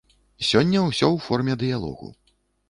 Сёння 0.51 0.79
ўсё 0.85 1.05
ў 1.11 1.17
форме 1.27 1.59
дыялогу. 1.65 2.11